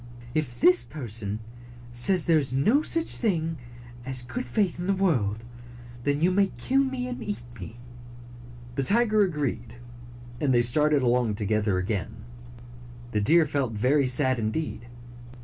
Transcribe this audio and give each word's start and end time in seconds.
If 0.33 0.59
this 0.59 0.81
person 0.83 1.41
says 1.91 2.25
that 2.25 2.31
there 2.31 2.39
is 2.39 2.51
no 2.51 2.81
such 2.81 3.17
thing 3.17 3.57
in 3.57 3.57
the 3.57 4.01
world 4.01 4.03
as 4.03 4.23
good 4.23 4.43
faith, 4.43 5.43
then 6.05 6.21
you 6.21 6.31
may 6.31 6.47
kill 6.47 6.83
me 6.83 7.07
and 7.07 7.21
eat 7.21 7.43
me." 7.59 7.75
The 8.73 8.81
tiger 8.81 9.21
agreed, 9.21 9.75
and 10.39 10.55
they 10.55 10.61
started 10.63 11.03
along 11.03 11.35
to 11.35 11.45
gether 11.45 11.77
again. 11.77 12.15
The 13.11 13.21
deer 13.21 13.45
felt 13.45 13.73
very 13.73 14.07
sad, 14.07 14.39
indeed. 14.39 14.87